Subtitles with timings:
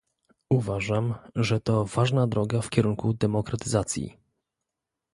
[0.49, 4.17] Uważam, że to ważna droga w kierunku demokratyzacji